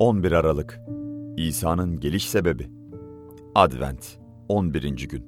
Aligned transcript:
11 0.00 0.32
Aralık 0.32 0.80
İsa'nın 1.36 2.00
geliş 2.00 2.28
sebebi 2.28 2.70
Advent 3.54 4.18
11. 4.48 4.82
gün 5.08 5.26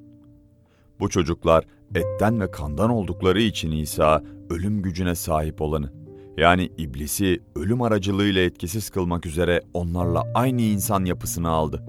Bu 1.00 1.08
çocuklar 1.08 1.64
etten 1.95 2.41
ve 2.41 2.50
kandan 2.50 2.90
oldukları 2.90 3.40
için 3.40 3.71
İsa 3.71 4.22
ölüm 4.50 4.82
gücüne 4.82 5.14
sahip 5.14 5.61
olanı 5.61 5.93
yani 6.37 6.71
iblisi 6.79 7.43
ölüm 7.56 7.82
aracılığıyla 7.82 8.43
etkisiz 8.43 8.90
kılmak 8.90 9.27
üzere 9.27 9.61
onlarla 9.75 10.25
aynı 10.35 10.62
insan 10.62 11.04
yapısını 11.04 11.48
aldı. 11.48 11.84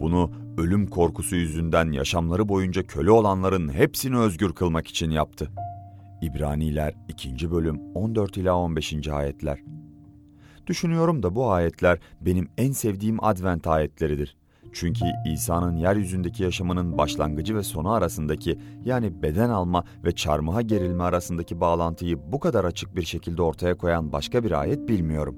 Bunu 0.00 0.30
ölüm 0.58 0.86
korkusu 0.86 1.36
yüzünden 1.36 1.92
yaşamları 1.92 2.48
boyunca 2.48 2.86
köle 2.86 3.10
olanların 3.10 3.68
hepsini 3.68 4.18
özgür 4.18 4.52
kılmak 4.52 4.86
için 4.88 5.10
yaptı. 5.10 5.50
İbraniler 6.22 6.94
2. 7.08 7.50
bölüm 7.50 7.80
14 7.94 8.36
ila 8.36 8.56
15. 8.56 9.08
ayetler. 9.08 9.79
Düşünüyorum 10.70 11.22
da 11.22 11.34
bu 11.34 11.50
ayetler 11.50 11.98
benim 12.20 12.48
en 12.58 12.72
sevdiğim 12.72 13.24
advent 13.24 13.66
ayetleridir. 13.66 14.36
Çünkü 14.72 15.04
İsa'nın 15.32 15.76
yeryüzündeki 15.76 16.42
yaşamının 16.42 16.98
başlangıcı 16.98 17.56
ve 17.56 17.62
sonu 17.62 17.92
arasındaki 17.92 18.58
yani 18.84 19.22
beden 19.22 19.50
alma 19.50 19.84
ve 20.04 20.12
çarmıha 20.12 20.62
gerilme 20.62 21.02
arasındaki 21.02 21.60
bağlantıyı 21.60 22.32
bu 22.32 22.40
kadar 22.40 22.64
açık 22.64 22.96
bir 22.96 23.02
şekilde 23.02 23.42
ortaya 23.42 23.76
koyan 23.76 24.12
başka 24.12 24.44
bir 24.44 24.60
ayet 24.60 24.88
bilmiyorum. 24.88 25.36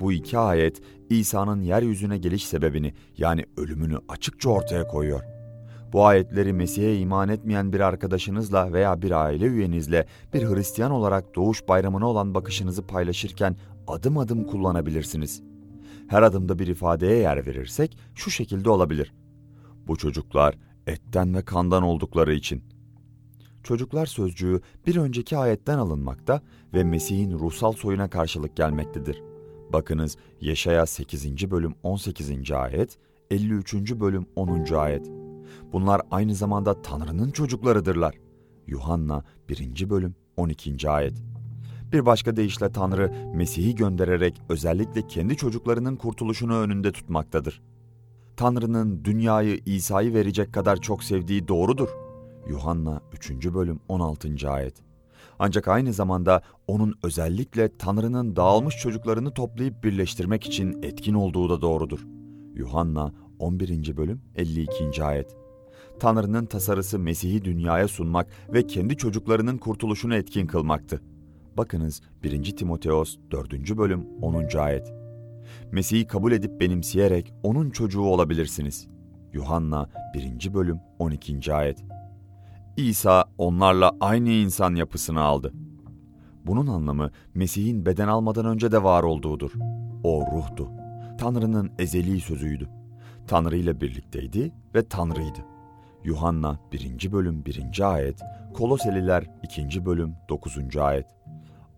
Bu 0.00 0.12
iki 0.12 0.38
ayet 0.38 0.82
İsa'nın 1.10 1.62
yeryüzüne 1.62 2.18
geliş 2.18 2.46
sebebini 2.46 2.94
yani 3.18 3.44
ölümünü 3.56 3.98
açıkça 4.08 4.50
ortaya 4.50 4.86
koyuyor. 4.86 5.39
Bu 5.92 6.06
ayetleri 6.06 6.52
Mesih'e 6.52 6.98
iman 6.98 7.28
etmeyen 7.28 7.72
bir 7.72 7.80
arkadaşınızla 7.80 8.72
veya 8.72 9.02
bir 9.02 9.10
aile 9.10 9.46
üyenizle 9.46 10.06
bir 10.34 10.42
Hristiyan 10.42 10.90
olarak 10.90 11.34
doğuş 11.34 11.68
bayramına 11.68 12.06
olan 12.06 12.34
bakışınızı 12.34 12.86
paylaşırken 12.86 13.56
adım 13.86 14.18
adım 14.18 14.44
kullanabilirsiniz. 14.44 15.42
Her 16.08 16.22
adımda 16.22 16.58
bir 16.58 16.66
ifadeye 16.66 17.16
yer 17.16 17.46
verirsek 17.46 17.98
şu 18.14 18.30
şekilde 18.30 18.70
olabilir. 18.70 19.12
Bu 19.86 19.96
çocuklar 19.96 20.58
etten 20.86 21.34
ve 21.34 21.44
kandan 21.44 21.82
oldukları 21.82 22.34
için. 22.34 22.64
Çocuklar 23.62 24.06
sözcüğü 24.06 24.60
bir 24.86 24.96
önceki 24.96 25.36
ayetten 25.36 25.78
alınmakta 25.78 26.42
ve 26.74 26.84
Mesih'in 26.84 27.38
ruhsal 27.38 27.72
soyuna 27.72 28.10
karşılık 28.10 28.56
gelmektedir. 28.56 29.22
Bakınız 29.72 30.16
Yeşaya 30.40 30.86
8. 30.86 31.50
bölüm 31.50 31.74
18. 31.82 32.50
ayet, 32.50 32.98
53. 33.30 33.74
bölüm 33.74 34.26
10. 34.36 34.74
ayet. 34.74 35.19
Bunlar 35.72 36.00
aynı 36.10 36.34
zamanda 36.34 36.82
Tanrı'nın 36.82 37.30
çocuklarıdırlar. 37.30 38.14
Yuhanna 38.66 39.24
1. 39.48 39.90
bölüm 39.90 40.14
12. 40.36 40.90
ayet. 40.90 41.22
Bir 41.92 42.06
başka 42.06 42.36
deyişle 42.36 42.72
Tanrı 42.72 43.12
Mesih'i 43.34 43.74
göndererek 43.74 44.40
özellikle 44.48 45.06
kendi 45.06 45.36
çocuklarının 45.36 45.96
kurtuluşunu 45.96 46.56
önünde 46.56 46.92
tutmaktadır. 46.92 47.62
Tanrı'nın 48.36 49.04
dünyayı 49.04 49.60
İsa'yı 49.66 50.14
verecek 50.14 50.52
kadar 50.52 50.76
çok 50.76 51.04
sevdiği 51.04 51.48
doğrudur. 51.48 51.88
Yuhanna 52.48 53.00
3. 53.12 53.30
bölüm 53.30 53.80
16. 53.88 54.50
ayet. 54.50 54.74
Ancak 55.38 55.68
aynı 55.68 55.92
zamanda 55.92 56.42
onun 56.66 56.94
özellikle 57.02 57.76
Tanrı'nın 57.76 58.36
dağılmış 58.36 58.76
çocuklarını 58.76 59.34
toplayıp 59.34 59.84
birleştirmek 59.84 60.46
için 60.46 60.82
etkin 60.82 61.14
olduğu 61.14 61.50
da 61.50 61.60
doğrudur. 61.60 62.06
Yuhanna 62.54 63.12
11. 63.40 63.96
bölüm 63.96 64.20
52. 64.36 65.04
ayet. 65.04 65.36
Tanrı'nın 66.00 66.46
tasarısı 66.46 66.98
Mesih'i 66.98 67.44
dünyaya 67.44 67.88
sunmak 67.88 68.26
ve 68.52 68.66
kendi 68.66 68.96
çocuklarının 68.96 69.58
kurtuluşunu 69.58 70.14
etkin 70.14 70.46
kılmaktı. 70.46 71.02
Bakınız 71.56 72.00
1. 72.22 72.56
Timoteos 72.56 73.16
4. 73.30 73.76
bölüm 73.76 74.06
10. 74.22 74.58
ayet. 74.58 74.92
Mesih'i 75.72 76.06
kabul 76.06 76.32
edip 76.32 76.60
benimseyerek 76.60 77.32
onun 77.42 77.70
çocuğu 77.70 78.02
olabilirsiniz. 78.02 78.88
Yuhanna 79.32 79.88
1. 80.14 80.54
bölüm 80.54 80.80
12. 80.98 81.54
ayet. 81.54 81.84
İsa 82.76 83.24
onlarla 83.38 83.92
aynı 84.00 84.30
insan 84.30 84.74
yapısını 84.74 85.20
aldı. 85.20 85.52
Bunun 86.46 86.66
anlamı 86.66 87.10
Mesih'in 87.34 87.86
beden 87.86 88.08
almadan 88.08 88.46
önce 88.46 88.72
de 88.72 88.82
var 88.82 89.02
olduğudur. 89.02 89.50
O 90.04 90.24
ruhtu. 90.32 90.68
Tanrı'nın 91.18 91.70
ezeli 91.78 92.20
sözüydü. 92.20 92.79
Tanrı 93.30 93.56
ile 93.56 93.80
birlikteydi 93.80 94.52
ve 94.74 94.88
Tanrı'ydı. 94.88 95.38
Yuhanna 96.04 96.60
1. 96.72 97.12
bölüm 97.12 97.44
1. 97.44 97.92
ayet, 97.92 98.20
Koloseliler 98.54 99.30
2. 99.42 99.86
bölüm 99.86 100.14
9. 100.28 100.76
ayet. 100.76 101.06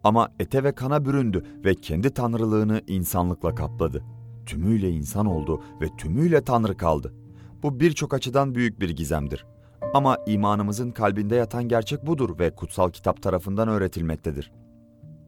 Ama 0.05 0.29
ete 0.41 0.65
ve 0.65 0.73
kana 0.73 1.05
büründü 1.05 1.45
ve 1.65 1.75
kendi 1.75 2.11
tanrılığını 2.11 2.81
insanlıkla 2.87 3.55
kapladı. 3.55 4.05
Tümüyle 4.47 4.91
insan 4.91 5.27
oldu 5.27 5.63
ve 5.81 5.97
tümüyle 5.97 6.45
tanrı 6.45 6.77
kaldı. 6.77 7.15
Bu 7.63 7.81
birçok 7.81 8.15
açıdan 8.15 8.55
büyük 8.55 8.81
bir 8.81 8.91
gizemdir. 8.91 9.47
Ama 9.95 10.19
imanımızın 10.27 10.91
kalbinde 10.91 11.35
yatan 11.37 11.69
gerçek 11.69 12.07
budur 12.07 12.39
ve 12.39 12.55
kutsal 12.55 12.91
kitap 12.91 13.23
tarafından 13.23 13.69
öğretilmektedir. 13.69 14.53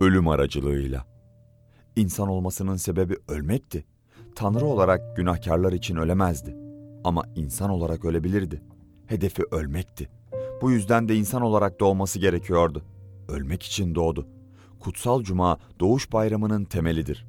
Ölüm 0.01 0.29
aracılığıyla. 0.29 1.07
İnsan 1.97 2.29
olmasının 2.29 2.77
sebebi 2.77 3.17
ölmekti. 3.29 3.85
Tanrı 4.35 4.65
olarak 4.65 5.17
günahkarlar 5.17 5.73
için 5.73 5.97
ölemezdi. 5.97 6.57
Ama 7.05 7.23
insan 7.37 7.71
olarak 7.71 8.05
ölebilirdi. 8.05 8.63
Hedefi 9.07 9.43
ölmekti. 9.51 10.09
Bu 10.63 10.71
yüzden 10.71 11.09
de 11.09 11.17
insan 11.17 11.43
olarak 11.43 11.81
doğması 11.81 12.19
gerekiyordu. 12.19 12.83
Ölmek 13.29 13.63
için 13.63 13.95
doğdu. 13.95 14.27
Kutsal 14.81 15.23
Cuma 15.23 15.59
Doğuş 15.81 16.13
Bayramı'nın 16.13 16.65
temelidir. 16.65 17.27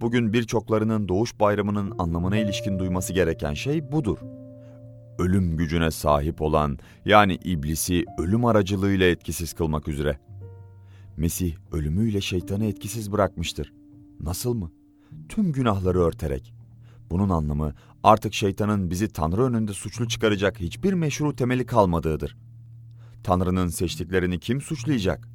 Bugün 0.00 0.32
birçoklarının 0.32 1.08
Doğuş 1.08 1.40
Bayramı'nın 1.40 1.94
anlamına 1.98 2.36
ilişkin 2.36 2.78
duyması 2.78 3.12
gereken 3.12 3.54
şey 3.54 3.92
budur. 3.92 4.18
Ölüm 5.18 5.56
gücüne 5.56 5.90
sahip 5.90 6.42
olan 6.42 6.78
yani 7.04 7.34
iblisi 7.34 8.04
ölüm 8.18 8.44
aracılığıyla 8.44 9.06
etkisiz 9.06 9.52
kılmak 9.52 9.88
üzere. 9.88 10.18
Mesih 11.16 11.54
ölümüyle 11.72 12.20
şeytanı 12.20 12.64
etkisiz 12.64 13.12
bırakmıştır. 13.12 13.72
Nasıl 14.20 14.54
mı? 14.54 14.70
Tüm 15.28 15.52
günahları 15.52 16.00
örterek. 16.00 16.54
Bunun 17.10 17.28
anlamı 17.28 17.74
artık 18.02 18.34
şeytanın 18.34 18.90
bizi 18.90 19.08
Tanrı 19.08 19.42
önünde 19.42 19.72
suçlu 19.72 20.08
çıkaracak 20.08 20.60
hiçbir 20.60 20.92
meşru 20.92 21.36
temeli 21.36 21.66
kalmadığıdır. 21.66 22.36
Tanrı'nın 23.24 23.68
seçtiklerini 23.68 24.40
kim 24.40 24.60
suçlayacak? 24.60 25.28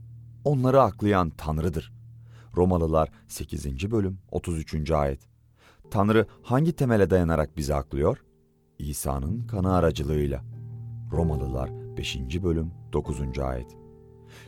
onları 0.45 0.81
aklayan 0.81 1.29
Tanrı'dır. 1.29 1.93
Romalılar 2.55 3.09
8. 3.27 3.91
bölüm 3.91 4.19
33. 4.31 4.91
ayet. 4.91 5.19
Tanrı 5.91 6.25
hangi 6.43 6.73
temele 6.73 7.09
dayanarak 7.09 7.57
bizi 7.57 7.75
aklıyor? 7.75 8.17
İsa'nın 8.79 9.47
kanı 9.47 9.75
aracılığıyla. 9.75 10.43
Romalılar 11.11 11.69
5. 11.97 12.17
bölüm 12.43 12.71
9. 12.93 13.39
ayet. 13.39 13.77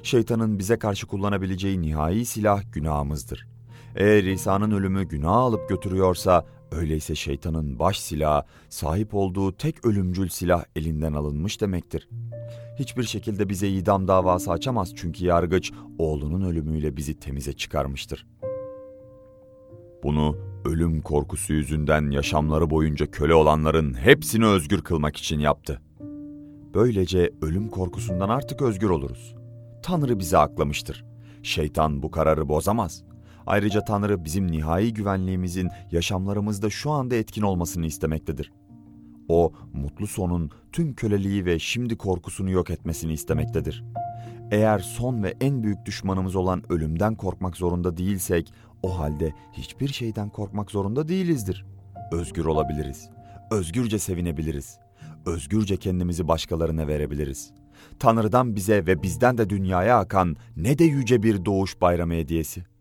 Şeytanın 0.03 0.59
bize 0.59 0.79
karşı 0.79 1.07
kullanabileceği 1.07 1.81
nihai 1.81 2.25
silah 2.25 2.63
günahımızdır. 2.71 3.54
Eğer 3.95 4.23
İsa'nın 4.23 4.71
ölümü 4.71 5.03
günah 5.03 5.31
alıp 5.31 5.69
götürüyorsa, 5.69 6.45
öyleyse 6.71 7.15
şeytanın 7.15 7.79
baş 7.79 7.99
silahı, 7.99 8.43
sahip 8.69 9.15
olduğu 9.15 9.57
tek 9.57 9.85
ölümcül 9.85 10.29
silah 10.29 10.63
elinden 10.75 11.13
alınmış 11.13 11.61
demektir 11.61 12.09
hiçbir 12.79 13.03
şekilde 13.03 13.49
bize 13.49 13.69
idam 13.69 14.07
davası 14.07 14.51
açamaz 14.51 14.95
çünkü 14.95 15.25
yargıç 15.25 15.71
oğlunun 15.97 16.41
ölümüyle 16.41 16.97
bizi 16.97 17.19
temize 17.19 17.53
çıkarmıştır. 17.53 18.27
Bunu 20.03 20.37
ölüm 20.65 21.01
korkusu 21.01 21.53
yüzünden 21.53 22.11
yaşamları 22.11 22.69
boyunca 22.69 23.11
köle 23.11 23.33
olanların 23.33 23.93
hepsini 23.93 24.45
özgür 24.45 24.81
kılmak 24.81 25.17
için 25.17 25.39
yaptı. 25.39 25.81
Böylece 26.73 27.31
ölüm 27.41 27.69
korkusundan 27.69 28.29
artık 28.29 28.61
özgür 28.61 28.89
oluruz. 28.89 29.35
Tanrı 29.83 30.19
bizi 30.19 30.37
aklamıştır. 30.37 31.05
Şeytan 31.43 32.03
bu 32.03 32.11
kararı 32.11 32.49
bozamaz. 32.49 33.03
Ayrıca 33.47 33.83
Tanrı 33.83 34.25
bizim 34.25 34.51
nihai 34.51 34.93
güvenliğimizin 34.93 35.69
yaşamlarımızda 35.91 36.69
şu 36.69 36.91
anda 36.91 37.15
etkin 37.15 37.41
olmasını 37.41 37.85
istemektedir. 37.85 38.51
O 39.29 39.53
mutlu 39.73 40.07
sonun 40.07 40.51
tüm 40.71 40.93
köleliği 40.93 41.45
ve 41.45 41.59
şimdi 41.59 41.97
korkusunu 41.97 42.49
yok 42.49 42.69
etmesini 42.69 43.13
istemektedir. 43.13 43.83
Eğer 44.51 44.79
son 44.79 45.23
ve 45.23 45.33
en 45.41 45.63
büyük 45.63 45.85
düşmanımız 45.85 46.35
olan 46.35 46.63
ölümden 46.71 47.15
korkmak 47.15 47.57
zorunda 47.57 47.97
değilsek, 47.97 48.53
o 48.83 48.99
halde 48.99 49.33
hiçbir 49.53 49.87
şeyden 49.87 50.29
korkmak 50.29 50.71
zorunda 50.71 51.07
değilizdir. 51.07 51.65
Özgür 52.11 52.45
olabiliriz. 52.45 53.09
Özgürce 53.51 53.99
sevinebiliriz. 53.99 54.79
Özgürce 55.25 55.77
kendimizi 55.77 56.27
başkalarına 56.27 56.87
verebiliriz. 56.87 57.51
Tanrı'dan 57.99 58.55
bize 58.55 58.85
ve 58.85 59.03
bizden 59.03 59.37
de 59.37 59.49
dünyaya 59.49 59.99
akan 59.99 60.35
ne 60.57 60.77
de 60.77 60.83
yüce 60.83 61.23
bir 61.23 61.45
doğuş 61.45 61.81
bayramı 61.81 62.13
hediyesi.'' 62.13 62.74